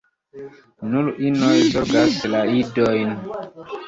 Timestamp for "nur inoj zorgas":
0.93-2.17